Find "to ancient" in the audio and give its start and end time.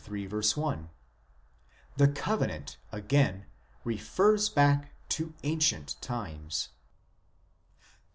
5.09-5.95